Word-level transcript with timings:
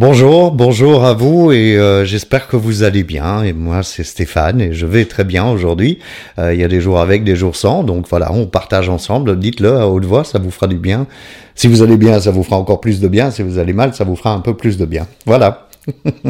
Bonjour, 0.00 0.52
bonjour 0.52 1.04
à 1.04 1.12
vous 1.12 1.50
et 1.50 1.76
euh, 1.76 2.04
j'espère 2.04 2.46
que 2.46 2.54
vous 2.54 2.84
allez 2.84 3.02
bien. 3.02 3.42
Et 3.42 3.52
moi 3.52 3.82
c'est 3.82 4.04
Stéphane 4.04 4.60
et 4.60 4.72
je 4.72 4.86
vais 4.86 5.06
très 5.06 5.24
bien 5.24 5.44
aujourd'hui. 5.50 5.98
Euh, 6.38 6.54
il 6.54 6.60
y 6.60 6.62
a 6.62 6.68
des 6.68 6.80
jours 6.80 7.00
avec, 7.00 7.24
des 7.24 7.34
jours 7.34 7.56
sans, 7.56 7.82
donc 7.82 8.06
voilà, 8.08 8.30
on 8.32 8.46
partage 8.46 8.88
ensemble. 8.88 9.36
Dites-le 9.40 9.76
à 9.76 9.88
haute 9.88 10.04
voix, 10.04 10.22
ça 10.22 10.38
vous 10.38 10.52
fera 10.52 10.68
du 10.68 10.76
bien. 10.76 11.08
Si 11.56 11.66
vous 11.66 11.82
allez 11.82 11.96
bien, 11.96 12.20
ça 12.20 12.30
vous 12.30 12.44
fera 12.44 12.58
encore 12.58 12.80
plus 12.80 13.00
de 13.00 13.08
bien. 13.08 13.32
Si 13.32 13.42
vous 13.42 13.58
allez 13.58 13.72
mal, 13.72 13.92
ça 13.92 14.04
vous 14.04 14.14
fera 14.14 14.32
un 14.32 14.38
peu 14.38 14.56
plus 14.56 14.78
de 14.78 14.84
bien. 14.84 15.08
Voilà. 15.26 15.66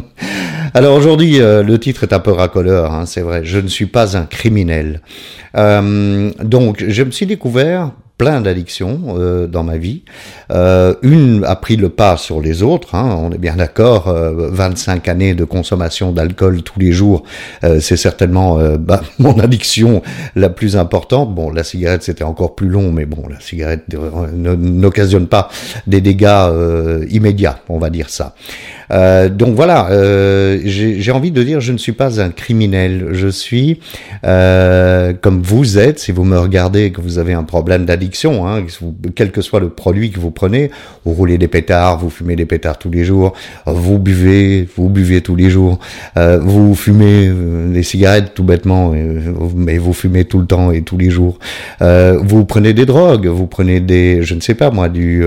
Alors 0.72 0.96
aujourd'hui, 0.96 1.38
euh, 1.38 1.62
le 1.62 1.78
titre 1.78 2.04
est 2.04 2.14
un 2.14 2.20
peu 2.20 2.32
racoleur, 2.32 2.94
hein, 2.94 3.04
c'est 3.04 3.20
vrai. 3.20 3.42
Je 3.44 3.58
ne 3.58 3.68
suis 3.68 3.84
pas 3.84 4.16
un 4.16 4.24
criminel. 4.24 5.02
donc, 5.54 6.82
je 6.88 7.02
me 7.02 7.10
suis 7.10 7.26
découvert 7.26 7.90
plein 8.18 8.40
d'addictions 8.40 9.14
euh, 9.16 9.46
dans 9.46 9.62
ma 9.62 9.78
vie. 9.78 10.02
Euh, 10.50 10.94
une 11.02 11.44
a 11.44 11.54
pris 11.56 11.76
le 11.76 11.88
pas 11.88 12.16
sur 12.16 12.40
les 12.40 12.62
autres, 12.64 12.96
hein, 12.96 13.16
on 13.16 13.30
est 13.30 13.38
bien 13.38 13.56
d'accord. 13.56 14.12
25 14.12 15.06
euh, 15.08 15.10
années 15.12 15.34
de 15.34 15.44
consommation 15.44 16.10
d'alcool 16.10 16.62
tous 16.62 16.80
les 16.80 16.90
jours, 16.90 17.22
c'est 17.62 17.96
certainement 17.96 18.58
bah, 18.78 19.02
mon 19.18 19.38
addiction 19.38 20.02
la 20.34 20.50
plus 20.50 20.76
importante. 20.76 21.32
Bon, 21.34 21.50
la 21.50 21.62
cigarette 21.62 22.02
c'était 22.02 22.24
encore 22.24 22.56
plus 22.56 22.68
long, 22.68 22.90
mais 22.90 23.06
bon, 23.06 23.28
la 23.28 23.38
cigarette 23.38 23.84
n'occasionne 24.34 25.28
pas 25.28 25.48
des 25.86 26.00
dégâts 26.00 26.48
immédiats, 27.08 27.60
on 27.68 27.78
va 27.78 27.90
dire 27.90 28.10
ça. 28.10 28.34
Donc 28.90 29.54
voilà, 29.54 29.88
j'ai 30.64 31.12
envie 31.12 31.30
de 31.30 31.42
dire, 31.42 31.60
je 31.60 31.72
ne 31.72 31.78
suis 31.78 31.92
pas 31.92 32.20
un 32.20 32.30
criminel, 32.30 33.08
je 33.12 33.28
suis 33.28 33.80
comme 34.22 35.42
vous 35.42 35.78
êtes, 35.78 35.98
si 35.98 36.12
vous 36.12 36.24
me 36.24 36.38
regardez 36.38 36.84
et 36.84 36.92
que 36.92 37.00
vous 37.00 37.18
avez 37.18 37.34
un 37.34 37.44
problème 37.44 37.84
d'addiction 37.84 38.28
Hein, 38.46 38.64
quel 39.14 39.30
que 39.30 39.40
soit 39.40 39.60
le 39.60 39.70
produit 39.70 40.10
que 40.10 40.20
vous 40.20 40.30
prenez, 40.30 40.70
vous 41.04 41.12
roulez 41.12 41.38
des 41.38 41.48
pétards, 41.48 41.98
vous 41.98 42.10
fumez 42.10 42.36
des 42.36 42.46
pétards 42.46 42.78
tous 42.78 42.90
les 42.90 43.04
jours, 43.04 43.32
vous 43.66 43.98
buvez, 43.98 44.68
vous 44.76 44.88
buvez 44.88 45.20
tous 45.20 45.36
les 45.36 45.50
jours, 45.50 45.78
euh, 46.16 46.38
vous 46.38 46.74
fumez 46.74 47.28
euh, 47.28 47.72
des 47.72 47.82
cigarettes 47.82 48.32
tout 48.34 48.44
bêtement, 48.44 48.92
mais 49.54 49.78
vous 49.78 49.92
fumez 49.92 50.24
tout 50.24 50.38
le 50.38 50.46
temps 50.46 50.70
et 50.72 50.82
tous 50.82 50.98
les 50.98 51.10
jours. 51.10 51.38
Euh, 51.82 52.18
vous 52.22 52.44
prenez 52.44 52.72
des 52.72 52.86
drogues, 52.86 53.26
vous 53.26 53.46
prenez 53.46 53.80
des, 53.80 54.22
je 54.22 54.34
ne 54.34 54.40
sais 54.40 54.54
pas 54.54 54.70
moi, 54.70 54.88
du, 54.88 55.24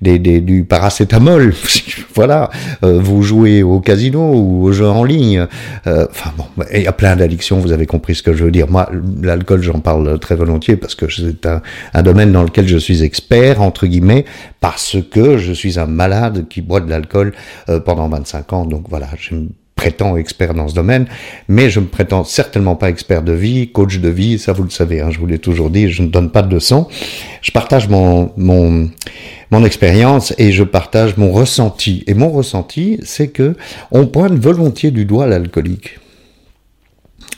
des, 0.00 0.18
des, 0.18 0.40
du 0.40 0.64
paracétamol, 0.64 1.54
voilà. 2.14 2.50
vous 2.82 3.22
jouez 3.22 3.62
au 3.62 3.80
casino 3.80 4.32
ou 4.34 4.64
aux 4.64 4.72
jeux 4.72 4.88
en 4.88 5.04
ligne. 5.04 5.46
Enfin 5.86 6.32
bon, 6.36 6.44
il 6.72 6.82
y 6.82 6.86
a 6.86 6.92
plein 6.92 7.16
d'addictions. 7.16 7.58
Vous 7.58 7.72
avez 7.72 7.86
compris 7.86 8.14
ce 8.14 8.22
que 8.22 8.32
je 8.34 8.44
veux 8.44 8.50
dire. 8.50 8.68
Moi, 8.68 8.88
l'alcool, 9.22 9.62
j'en 9.62 9.80
parle 9.80 10.18
très 10.18 10.34
volontiers 10.34 10.76
parce 10.76 10.94
que 10.94 11.06
c'est 11.10 11.46
un, 11.46 12.02
domaine 12.02 12.32
dans 12.32 12.42
lequel 12.42 12.68
je 12.68 12.78
suis 12.78 13.02
expert, 13.02 13.60
entre 13.60 13.86
guillemets, 13.86 14.24
parce 14.60 14.96
que 15.10 15.38
je 15.38 15.52
suis 15.52 15.78
un 15.78 15.86
malade 15.86 16.46
qui 16.48 16.62
boit 16.62 16.80
de 16.80 16.90
l'alcool 16.90 17.32
euh, 17.68 17.80
pendant 17.80 18.08
25 18.08 18.52
ans. 18.52 18.64
Donc 18.64 18.84
voilà, 18.88 19.08
prétends 19.80 20.18
expert 20.18 20.52
dans 20.52 20.68
ce 20.68 20.74
domaine, 20.74 21.06
mais 21.48 21.70
je 21.70 21.80
me 21.80 21.86
prétends 21.86 22.22
certainement 22.22 22.76
pas 22.76 22.90
expert 22.90 23.22
de 23.22 23.32
vie, 23.32 23.72
coach 23.72 23.98
de 23.98 24.10
vie, 24.10 24.38
ça 24.38 24.52
vous 24.52 24.62
le 24.62 24.68
savez, 24.68 25.00
hein, 25.00 25.08
je 25.10 25.18
vous 25.18 25.24
l'ai 25.24 25.38
toujours 25.38 25.70
dit, 25.70 25.88
je 25.88 26.02
ne 26.02 26.08
donne 26.08 26.30
pas 26.30 26.42
de 26.42 26.54
leçons. 26.54 26.86
Je 27.40 27.50
partage 27.50 27.88
mon, 27.88 28.30
mon, 28.36 28.90
mon 29.50 29.64
expérience 29.64 30.34
et 30.36 30.52
je 30.52 30.64
partage 30.64 31.16
mon 31.16 31.32
ressenti. 31.32 32.04
Et 32.06 32.12
mon 32.12 32.28
ressenti, 32.28 33.00
c'est 33.04 33.28
que 33.28 33.56
on 33.90 34.06
pointe 34.06 34.34
volontiers 34.34 34.90
du 34.90 35.06
doigt 35.06 35.26
l'alcoolique. 35.26 35.98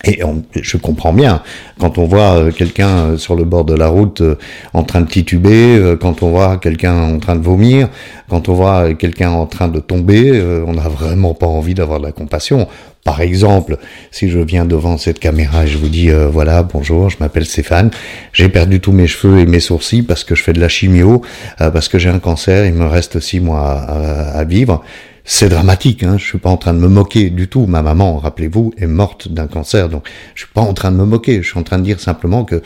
Et 0.05 0.20
je 0.61 0.77
comprends 0.78 1.12
bien, 1.12 1.42
quand 1.78 1.97
on 1.98 2.06
voit 2.06 2.34
euh, 2.34 2.50
quelqu'un 2.50 2.89
euh, 2.89 3.17
sur 3.19 3.36
le 3.36 3.45
bord 3.45 3.64
de 3.64 3.75
la 3.75 3.86
route 3.86 4.20
euh, 4.20 4.34
en 4.72 4.83
train 4.83 5.00
de 5.00 5.06
tituber, 5.06 5.97
quand 6.00 6.22
on 6.22 6.31
voit 6.31 6.56
quelqu'un 6.56 7.14
en 7.14 7.19
train 7.19 7.36
de 7.36 7.42
vomir, 7.42 7.89
quand 8.28 8.48
on 8.48 8.55
voit 8.55 8.95
quelqu'un 8.95 9.30
en 9.30 9.47
train 9.47 9.69
de 9.69 9.78
tomber, 9.78 10.42
on 10.67 10.73
n'a 10.75 10.89
vraiment 10.89 11.34
pas 11.34 11.47
envie 11.47 11.75
d'avoir 11.75 12.00
de 12.00 12.06
la 12.06 12.12
compassion. 12.12 12.67
Par 13.05 13.20
exemple, 13.20 13.78
si 14.11 14.30
je 14.30 14.39
viens 14.39 14.64
devant 14.64 14.97
cette 14.97 15.19
caméra 15.19 15.64
et 15.64 15.67
je 15.67 15.77
vous 15.77 15.89
dis 15.89 16.11
voilà 16.11 16.62
bonjour, 16.62 17.11
je 17.11 17.17
m'appelle 17.20 17.45
Stéphane, 17.45 17.91
j'ai 18.33 18.48
perdu 18.48 18.80
tous 18.80 18.92
mes 18.92 19.07
cheveux 19.07 19.41
et 19.41 19.46
mes 19.46 19.61
sourcils 19.61 20.02
parce 20.02 20.24
que 20.24 20.35
je 20.35 20.42
fais 20.42 20.52
de 20.52 20.61
la 20.61 20.68
chimio, 20.68 21.23
parce 21.58 21.89
que 21.89 21.98
j'ai 21.98 22.11
un 22.11 22.20
cancer, 22.20 22.64
il 22.67 22.74
me 22.74 22.86
reste 22.86 23.20
six 23.20 23.41
mois 23.41 23.73
à 23.73 24.45
vivre 24.45 24.83
c'est 25.25 25.49
dramatique. 25.49 26.03
Hein. 26.03 26.17
Je 26.19 26.25
suis 26.25 26.39
pas 26.39 26.51
en 26.51 26.57
train 26.57 26.75
de 26.75 26.79
me 26.79 26.89
moquer 26.89 27.31
du 27.31 27.49
tout. 27.49 27.67
Ma 27.67 27.83
maman, 27.83 28.19
rappelez-vous, 28.19 28.73
est 28.77 28.87
morte 28.87 29.29
d'un 29.29 29.47
cancer, 29.47 29.89
donc 29.89 30.09
je 30.35 30.45
suis 30.45 30.53
pas 30.53 30.61
en 30.61 30.75
train 30.75 30.91
de 30.91 30.97
me 30.97 31.05
moquer. 31.05 31.43
Je 31.43 31.49
suis 31.49 31.59
en 31.59 31.63
train 31.63 31.79
de 31.79 31.85
dire 31.85 32.01
simplement 32.01 32.45
que 32.45 32.63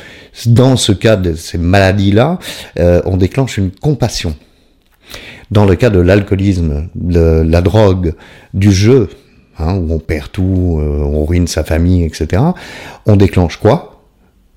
dans 0.47 0.77
ce 0.77 0.93
cas 0.93 1.17
de 1.17 1.35
ces 1.35 1.59
maladies-là, 1.59 2.39
euh, 2.79 3.03
on 3.05 3.17
déclenche 3.17 3.59
une 3.59 3.71
compassion. 3.71 4.35
Dans 5.51 5.65
le 5.65 5.77
cas 5.77 5.91
de 5.91 6.01
l'alcoolisme, 6.01 6.89
de 6.95 7.45
la 7.47 7.61
drogue, 7.61 8.15
du 8.55 8.73
jeu, 8.73 9.09
hein, 9.59 9.77
où 9.77 9.93
on 9.93 9.99
perd 9.99 10.33
tout, 10.33 10.79
euh, 10.81 11.03
on 11.03 11.25
ruine 11.25 11.47
sa 11.47 11.63
famille, 11.63 12.05
etc., 12.05 12.43
on 13.07 13.17
déclenche 13.17 13.59
quoi? 13.59 13.96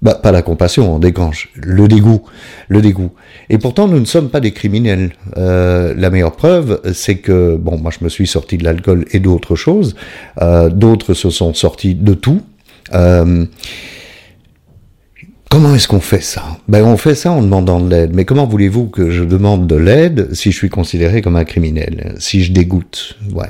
Bah, 0.01 0.15
pas 0.15 0.31
la 0.31 0.41
compassion, 0.41 0.95
on 0.95 0.95
le 0.95 1.87
dégoût, 1.87 2.21
le 2.69 2.81
dégoût. 2.81 3.11
Et 3.49 3.57
pourtant, 3.57 3.87
nous 3.87 3.99
ne 3.99 4.05
sommes 4.05 4.29
pas 4.29 4.39
des 4.39 4.51
criminels. 4.51 5.11
Euh, 5.37 5.93
la 5.97 6.09
meilleure 6.09 6.35
preuve, 6.35 6.81
c'est 6.93 7.17
que, 7.17 7.57
bon, 7.57 7.77
moi 7.77 7.91
je 7.97 8.03
me 8.03 8.09
suis 8.09 8.27
sorti 8.27 8.57
de 8.57 8.63
l'alcool 8.63 9.05
et 9.11 9.19
d'autres 9.19 9.55
choses, 9.55 9.95
euh, 10.41 10.69
d'autres 10.69 11.13
se 11.13 11.29
sont 11.29 11.53
sortis 11.53 11.95
de 11.95 12.13
tout. 12.13 12.41
Euh, 12.93 13.45
Comment 15.49 15.73
est-ce 15.73 15.87
qu'on 15.87 15.99
fait 15.99 16.21
ça? 16.21 16.43
Ben 16.67 16.83
on 16.83 16.95
fait 16.95 17.15
ça 17.15 17.31
en 17.31 17.41
demandant 17.41 17.79
de 17.79 17.89
l'aide. 17.89 18.11
Mais 18.13 18.23
comment 18.23 18.45
voulez-vous 18.45 18.85
que 18.85 19.09
je 19.09 19.23
demande 19.23 19.65
de 19.65 19.75
l'aide 19.75 20.31
si 20.35 20.51
je 20.51 20.55
suis 20.55 20.69
considéré 20.69 21.23
comme 21.23 21.35
un 21.35 21.43
criminel, 21.43 22.13
si 22.19 22.43
je 22.43 22.51
dégoûte 22.51 23.17
ouais. 23.33 23.47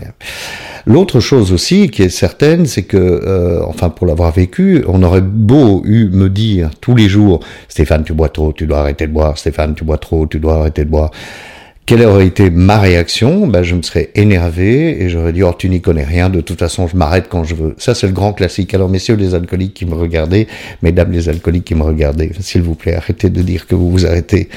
L'autre 0.85 1.19
chose 1.19 1.51
aussi 1.51 1.90
qui 1.90 2.03
est 2.03 2.09
certaine, 2.09 2.66
c'est 2.66 2.84
que, 2.84 2.97
euh, 2.97 3.62
enfin 3.66 3.90
pour 3.90 4.07
l'avoir 4.07 4.31
vécu, 4.31 4.84
on 4.88 5.03
aurait 5.03 5.22
beau 5.22 5.81
eu 5.85 6.09
me 6.09 6.29
dire 6.29 6.69
tous 6.81 6.95
les 6.95 7.09
jours, 7.09 7.41
Stéphane 7.67 8.03
tu 8.03 8.13
bois 8.13 8.29
trop, 8.29 8.53
tu 8.53 8.66
dois 8.66 8.79
arrêter 8.79 9.07
de 9.07 9.12
boire, 9.12 9.38
Stéphane 9.38 9.75
tu 9.75 9.84
bois 9.84 9.97
trop, 9.97 10.25
tu 10.28 10.39
dois 10.39 10.56
arrêter 10.56 10.85
de 10.85 10.89
boire. 10.89 11.12
Quelle 11.89 12.03
aurait 12.03 12.27
été 12.27 12.51
ma 12.51 12.77
réaction? 12.77 13.47
Ben, 13.47 13.63
Je 13.63 13.73
me 13.73 13.81
serais 13.81 14.11
énervé 14.13 15.01
et 15.01 15.09
j'aurais 15.09 15.33
dit, 15.33 15.41
oh, 15.41 15.55
tu 15.57 15.67
n'y 15.69 15.81
connais 15.81 16.03
rien, 16.03 16.29
de 16.29 16.39
toute 16.39 16.59
façon, 16.59 16.88
je 16.88 16.95
m'arrête 16.95 17.25
quand 17.27 17.44
je 17.44 17.55
veux. 17.55 17.73
Ça, 17.79 17.95
c'est 17.95 18.05
le 18.05 18.13
grand 18.13 18.31
classique. 18.31 18.75
Alors, 18.75 18.89
messieurs 18.89 19.16
les 19.16 19.33
alcooliques 19.33 19.73
qui 19.73 19.88
me 19.88 19.95
regardez, 19.95 20.47
mesdames 20.83 21.11
les 21.11 21.29
alcooliques 21.29 21.66
qui 21.66 21.73
me 21.73 21.81
regardez, 21.81 22.31
s'il 22.41 22.61
vous 22.61 22.75
plaît, 22.75 22.94
arrêtez 22.94 23.31
de 23.31 23.41
dire 23.41 23.66
que 23.66 23.73
vous 23.73 23.89
vous 23.89 24.05
arrêtez 24.05 24.50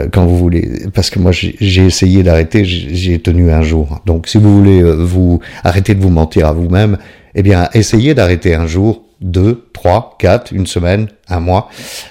euh, 0.00 0.08
quand 0.10 0.24
vous 0.24 0.38
voulez. 0.38 0.86
Parce 0.94 1.10
que 1.10 1.18
moi, 1.18 1.30
j'ai 1.30 1.84
essayé 1.84 2.22
d'arrêter, 2.22 2.64
j'ai 2.64 3.18
tenu 3.18 3.50
un 3.50 3.60
jour. 3.60 4.00
Donc, 4.06 4.26
si 4.26 4.38
vous 4.38 4.56
voulez 4.56 4.80
euh, 4.80 4.94
vous 4.94 5.40
arrêter 5.64 5.94
de 5.94 6.00
vous 6.00 6.08
mentir 6.08 6.46
à 6.46 6.54
vous-même, 6.54 6.96
eh 7.34 7.42
bien, 7.42 7.68
essayez 7.74 8.14
d'arrêter 8.14 8.54
un 8.54 8.66
jour 8.66 9.04
deux, 9.20 9.64
trois, 9.72 10.16
quatre, 10.18 10.52
une 10.52 10.66
semaine, 10.66 11.08
un 11.28 11.40
mois. 11.40 11.68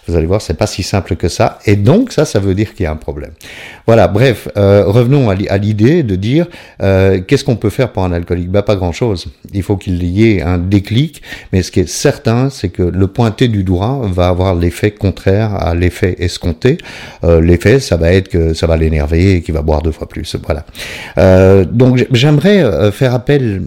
Vous 0.08 0.16
allez 0.16 0.26
voir, 0.26 0.42
c'est 0.42 0.56
pas 0.56 0.68
si 0.68 0.84
simple 0.84 1.16
que 1.16 1.30
ça. 1.30 1.60
Et 1.66 1.76
donc, 1.76 2.12
ça, 2.12 2.26
ça 2.26 2.40
veut 2.40 2.54
dire 2.54 2.74
qu'il 2.74 2.84
y 2.84 2.86
a 2.86 2.92
un 2.92 2.98
problème. 2.98 3.32
Voilà. 3.86 4.08
Bref, 4.08 4.50
euh, 4.58 4.84
revenons 4.86 5.30
à 5.30 5.58
l'idée 5.58 6.04
de 6.04 6.16
dire 6.16 6.48
euh, 6.82 7.22
qu'est-ce 7.26 7.46
qu'on 7.46 7.56
peut 7.56 7.70
faire 7.70 7.92
pour 7.92 8.04
un 8.04 8.12
alcoolique? 8.12 8.50
Bah, 8.50 8.62
pas 8.62 8.76
grand-chose. 8.76 9.28
Il 9.54 9.64
faut 9.64 9.78
qu'il 9.78 10.04
y 10.04 10.32
ait 10.32 10.42
un 10.42 10.58
déclic. 10.58 11.22
Mais 11.54 11.64
ce 11.64 11.72
qui 11.72 11.80
est 11.80 11.90
certain, 11.90 12.50
c'est 12.50 12.70
que 12.70 12.84
le 12.84 13.08
pointer 13.08 13.48
du 13.48 13.64
doigt 13.64 14.02
va 14.04 14.28
avoir 14.28 14.56
l'effet 14.56 14.92
contraire 14.92 15.56
à 15.56 15.76
l'effet 15.76 16.16
escompté. 16.20 16.78
Euh, 17.24 17.40
l'effet, 17.40 17.80
ça 17.80 17.96
va 17.96 18.12
être 18.12 18.28
que 18.28 18.54
ça 18.54 18.68
va 18.68 18.76
l'énerver 18.76 19.36
et 19.36 19.42
qu'il 19.42 19.54
va 19.54 19.62
boire 19.62 19.82
deux 19.82 19.92
fois 19.92 20.10
plus. 20.10 20.36
Voilà. 20.46 20.66
Euh, 21.18 21.64
donc, 21.64 22.06
j'aimerais 22.12 22.92
faire 22.92 23.14
appel 23.14 23.64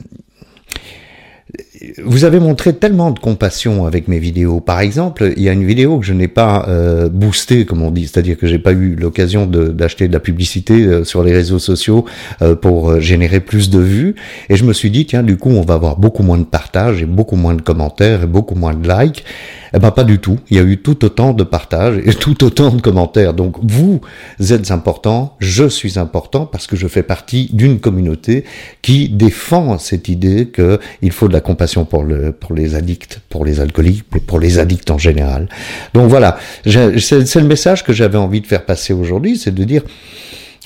vous 2.04 2.24
avez 2.24 2.40
montré 2.40 2.74
tellement 2.74 3.10
de 3.10 3.18
compassion 3.18 3.86
avec 3.86 4.06
mes 4.06 4.18
vidéos. 4.18 4.60
Par 4.60 4.80
exemple, 4.80 5.32
il 5.36 5.42
y 5.42 5.48
a 5.48 5.52
une 5.52 5.64
vidéo 5.64 5.98
que 5.98 6.04
je 6.04 6.12
n'ai 6.12 6.28
pas 6.28 6.66
euh, 6.68 7.08
boostée, 7.08 7.64
comme 7.64 7.82
on 7.82 7.90
dit, 7.90 8.06
c'est-à-dire 8.06 8.36
que 8.36 8.46
j'ai 8.46 8.58
pas 8.58 8.72
eu 8.72 8.94
l'occasion 8.96 9.46
d'acheter 9.46 10.08
de, 10.08 10.12
la 10.12 10.20
publicité 10.20 10.84
euh, 10.84 11.04
sur 11.04 11.22
les 11.22 11.32
réseaux 11.32 11.58
sociaux 11.58 12.04
euh, 12.42 12.54
pour 12.54 13.00
générer 13.00 13.40
plus 13.40 13.70
de 13.70 13.78
vues. 13.78 14.14
Et 14.50 14.56
je 14.56 14.64
me 14.64 14.72
suis 14.72 14.90
dit, 14.90 15.06
tiens, 15.06 15.22
du 15.22 15.38
coup, 15.38 15.50
on 15.50 15.62
va 15.62 15.74
avoir 15.74 15.96
beaucoup 15.96 16.22
moins 16.22 16.38
de 16.38 16.44
partages 16.44 17.02
et 17.02 17.06
beaucoup 17.06 17.36
moins 17.36 17.54
de 17.54 17.62
commentaires 17.62 18.24
et 18.24 18.26
beaucoup 18.26 18.54
moins 18.54 18.74
de 18.74 18.86
likes. 18.86 19.24
Eh 19.72 19.78
ben 19.78 19.92
pas 19.92 20.02
du 20.02 20.18
tout. 20.18 20.36
Il 20.50 20.56
y 20.56 20.60
a 20.60 20.64
eu 20.64 20.78
tout 20.78 21.04
autant 21.04 21.32
de 21.32 21.44
partages 21.44 21.98
et 22.04 22.12
tout 22.18 22.42
autant 22.42 22.70
de 22.70 22.80
commentaires. 22.80 23.34
Donc 23.34 23.56
vous 23.62 24.00
êtes 24.40 24.72
important, 24.72 25.36
je 25.38 25.68
suis 25.68 25.98
important 25.98 26.44
parce 26.44 26.66
que 26.66 26.74
je 26.76 26.88
fais 26.88 27.04
partie 27.04 27.48
d'une 27.52 27.78
communauté 27.78 28.44
qui 28.82 29.08
défend 29.08 29.78
cette 29.78 30.08
idée 30.08 30.48
qu'il 30.48 31.12
faut 31.12 31.28
de 31.28 31.32
la 31.32 31.40
compassion 31.40 31.69
pour 31.74 32.04
pour 32.40 32.54
les 32.54 32.74
addicts, 32.74 33.20
pour 33.28 33.44
les 33.44 33.60
alcooliques, 33.60 34.04
mais 34.12 34.20
pour 34.20 34.38
les 34.38 34.58
addicts 34.58 34.90
en 34.90 34.98
général. 34.98 35.48
Donc 35.94 36.08
voilà, 36.08 36.38
c'est 36.64 37.36
le 37.36 37.46
message 37.46 37.84
que 37.84 37.92
j'avais 37.92 38.18
envie 38.18 38.40
de 38.40 38.46
faire 38.46 38.64
passer 38.64 38.92
aujourd'hui, 38.92 39.36
c'est 39.36 39.54
de 39.54 39.64
dire 39.64 39.82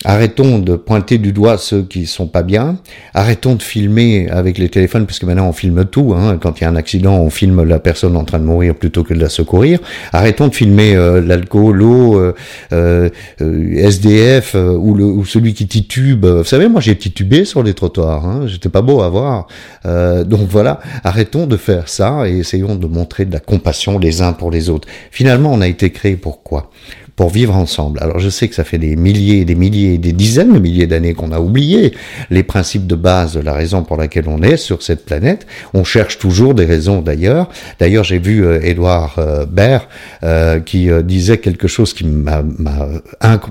Arrêtons 0.06 0.58
de 0.58 0.76
pointer 0.76 1.18
du 1.18 1.32
doigt 1.32 1.56
ceux 1.56 1.82
qui 1.82 2.06
sont 2.06 2.26
pas 2.26 2.42
bien. 2.42 2.76
Arrêtons 3.14 3.54
de 3.54 3.62
filmer 3.62 4.28
avec 4.30 4.58
les 4.58 4.68
téléphones, 4.68 5.06
puisque 5.06 5.24
maintenant 5.24 5.48
on 5.48 5.52
filme 5.52 5.84
tout. 5.86 6.14
Hein. 6.14 6.38
Quand 6.38 6.60
il 6.60 6.64
y 6.64 6.66
a 6.66 6.70
un 6.70 6.76
accident, 6.76 7.16
on 7.16 7.30
filme 7.30 7.62
la 7.62 7.78
personne 7.78 8.16
en 8.16 8.24
train 8.24 8.38
de 8.38 8.44
mourir 8.44 8.74
plutôt 8.74 9.02
que 9.02 9.14
de 9.14 9.20
la 9.20 9.30
secourir. 9.30 9.78
Arrêtons 10.12 10.48
de 10.48 10.54
filmer 10.54 10.94
euh, 10.94 11.22
l'alcool, 11.22 11.76
l'eau, 11.76 12.18
euh, 12.18 12.34
euh, 12.72 13.08
SDF 13.40 14.54
ou, 14.54 14.94
le, 14.94 15.04
ou 15.04 15.24
celui 15.24 15.54
qui 15.54 15.66
titube. 15.66 16.26
Vous 16.26 16.44
savez, 16.44 16.68
moi 16.68 16.80
j'ai 16.80 16.96
titubé 16.96 17.44
sur 17.44 17.62
les 17.62 17.72
trottoirs. 17.72 18.26
Hein. 18.26 18.42
J'étais 18.46 18.68
pas 18.68 18.82
beau 18.82 19.00
à 19.00 19.08
voir. 19.08 19.46
donc 19.84 20.48
voilà, 20.48 20.80
arrêtons 21.02 21.46
de 21.46 21.56
faire 21.56 21.88
ça 21.88 22.28
et 22.28 22.38
essayons 22.38 22.74
de 22.76 22.86
montrer 22.86 23.24
de 23.24 23.32
la 23.32 23.40
compassion 23.40 23.98
les 23.98 24.22
uns 24.22 24.32
pour 24.32 24.50
les 24.50 24.68
autres. 24.68 24.88
Finalement, 25.10 25.52
on 25.52 25.60
a 25.60 25.68
été 25.68 25.90
créé 25.90 26.16
pour 26.16 26.42
quoi? 26.42 26.70
Pour 27.16 27.30
vivre 27.30 27.54
ensemble. 27.54 28.00
Alors 28.02 28.18
je 28.18 28.28
sais 28.28 28.48
que 28.48 28.54
ça 28.54 28.64
fait 28.64 28.78
des 28.78 28.96
milliers, 28.96 29.44
des 29.44 29.54
milliers, 29.54 29.98
des 29.98 30.12
dizaines 30.12 30.52
de 30.52 30.58
milliers 30.58 30.86
d'années 30.86 31.14
qu'on 31.14 31.30
a 31.30 31.38
oublié 31.38 31.94
les 32.30 32.42
principes 32.42 32.86
de 32.86 32.96
base 32.96 33.34
de 33.34 33.40
la 33.40 33.52
raison 33.52 33.84
pour 33.84 33.96
laquelle 33.96 34.28
on 34.28 34.42
est 34.42 34.56
sur 34.56 34.82
cette 34.82 35.04
planète. 35.04 35.46
On 35.74 35.84
cherche 35.84 36.18
toujours 36.18 36.54
des 36.54 36.64
raisons 36.64 37.02
d'ailleurs. 37.02 37.48
D'ailleurs 37.78 38.04
j'ai 38.04 38.18
vu 38.18 38.44
euh, 38.44 38.60
Édouard 38.62 39.16
euh, 39.18 39.46
Baird 39.46 39.86
euh, 40.22 40.58
qui 40.60 40.90
euh, 40.90 41.02
disait 41.02 41.38
quelque 41.38 41.68
chose 41.68 41.94
qui 41.94 42.04
m'a... 42.04 42.42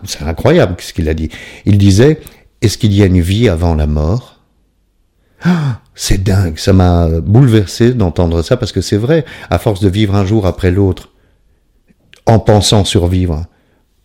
C'est 0.05 0.23
incroyable 0.23 0.75
ce 0.79 0.91
qu'il 0.91 1.07
a 1.07 1.13
dit. 1.13 1.29
Il 1.65 1.77
disait, 1.77 2.19
est-ce 2.61 2.77
qu'il 2.77 2.93
y 2.93 3.01
a 3.01 3.05
une 3.05 3.21
vie 3.21 3.47
avant 3.47 3.75
la 3.75 3.87
mort? 3.87 4.41
Ah, 5.45 5.81
c'est 5.93 6.23
dingue, 6.23 6.57
ça 6.57 6.71
m'a 6.71 7.07
bouleversé 7.07 7.93
d'entendre 7.93 8.41
ça 8.41 8.55
parce 8.55 8.71
que 8.71 8.81
c'est 8.81 8.97
vrai, 8.97 9.25
à 9.49 9.59
force 9.59 9.81
de 9.81 9.89
vivre 9.89 10.15
un 10.15 10.25
jour 10.25 10.45
après 10.45 10.71
l'autre, 10.71 11.09
en 12.25 12.39
pensant 12.39 12.85
survivre, 12.85 13.45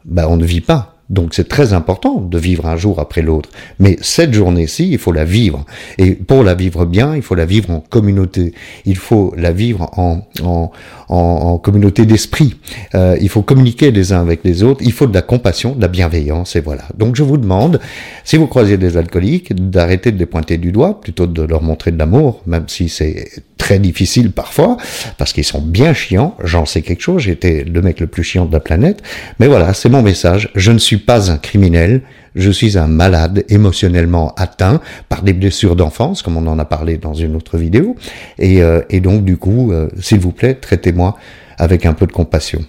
ben, 0.05 0.27
on 0.27 0.37
ne 0.37 0.45
vit 0.45 0.61
pas. 0.61 0.98
Donc 1.11 1.35
c'est 1.35 1.49
très 1.49 1.73
important 1.73 2.21
de 2.21 2.39
vivre 2.39 2.67
un 2.67 2.77
jour 2.77 3.01
après 3.01 3.23
l'autre. 3.23 3.49
Mais 3.79 3.97
cette 4.03 4.35
journée-ci, 4.35 4.91
il 4.91 4.99
faut 4.99 5.13
la 5.13 5.25
vivre. 5.25 5.65
Et 5.97 6.13
pour 6.13 6.43
la 6.43 6.55
vivre 6.55 6.85
bien, 6.85 7.17
il 7.17 7.23
faut 7.23 7.35
la 7.35 7.47
vivre 7.47 7.71
en 7.71 7.81
communauté. 7.81 8.53
Il 8.85 8.97
faut 8.97 9.33
la 9.37 9.53
vivre 9.53 9.91
en, 9.99 10.27
en, 10.43 10.71
en, 11.09 11.59
communauté 11.59 12.05
d'esprit. 12.05 12.57
Euh, 12.95 13.17
il 13.21 13.29
faut 13.29 13.43
communiquer 13.43 13.91
les 13.91 14.13
uns 14.13 14.21
avec 14.21 14.41
les 14.45 14.63
autres. 14.63 14.83
Il 14.85 14.93
faut 14.93 15.07
de 15.07 15.15
la 15.15 15.23
compassion, 15.23 15.75
de 15.75 15.81
la 15.81 15.89
bienveillance. 15.89 16.57
Et 16.57 16.61
voilà. 16.61 16.85
Donc 16.97 17.17
je 17.17 17.23
vous 17.23 17.39
demande, 17.39 17.81
si 18.25 18.37
vous 18.37 18.47
croisez 18.47 18.77
des 18.77 18.97
alcooliques, 18.97 19.55
d'arrêter 19.55 20.13
de 20.13 20.19
les 20.19 20.27
pointer 20.27 20.59
du 20.59 20.73
doigt, 20.73 21.01
plutôt 21.01 21.27
de 21.27 21.43
leur 21.43 21.63
montrer 21.63 21.91
de 21.91 21.99
l'amour, 21.99 22.43
même 22.47 22.69
si 22.69 22.89
c'est 22.89 23.29
très 23.57 23.79
difficile 23.79 24.31
parfois, 24.31 24.77
parce 25.17 25.33
qu'ils 25.33 25.45
sont 25.45 25.61
bien 25.61 25.93
chiants. 25.93 26.37
J'en 26.45 26.67
sais 26.67 26.83
quelque 26.83 27.03
chose. 27.03 27.23
J'étais 27.23 27.65
le 27.65 27.83
mec 27.83 27.99
le 28.01 28.07
plus 28.07 28.23
chiant 28.23 28.45
de 28.45 28.53
la 28.53 28.61
planète. 28.61 29.03
Mais 29.41 29.47
voilà, 29.47 29.75
c'est 29.75 29.89
mon 29.89 30.03
message. 30.03 30.51
Je 30.55 30.71
ne 30.71 30.79
suis 30.79 30.98
pas 30.99 31.31
un 31.31 31.39
criminel, 31.39 32.03
je 32.35 32.51
suis 32.51 32.79
un 32.79 32.87
malade 32.87 33.45
émotionnellement 33.49 34.35
atteint 34.37 34.81
par 35.09 35.23
des 35.23 35.33
blessures 35.33 35.77
d'enfance, 35.77 36.23
comme 36.23 36.37
on 36.37 36.47
en 36.47 36.59
a 36.59 36.65
parlé 36.65 36.97
dans 36.97 37.15
une 37.15 37.37
autre 37.37 37.59
vidéo. 37.59 37.97
Et, 38.39 38.63
euh, 38.63 38.83
donc, 39.01 39.25
du 39.25 39.37
coup, 39.37 39.73
euh, 39.73 39.89
s'il 40.01 40.21
vous 40.21 40.33
plaît, 40.33 40.55
traitez-moi 40.55 41.17
avec 41.59 41.87
un 41.87 41.95
peu 41.95 42.07
de 42.07 42.13
compassion. 42.13 42.61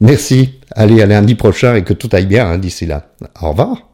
Merci. 0.00 0.58
Allez, 0.74 1.02
à 1.02 1.06
lundi 1.06 1.34
prochain 1.34 1.74
et 1.74 1.84
que 1.84 1.92
tout 1.92 2.08
aille 2.12 2.26
bien 2.26 2.46
hein, 2.46 2.58
d'ici 2.58 2.86
là. 2.86 3.06
Au 3.40 3.50
revoir. 3.50 3.91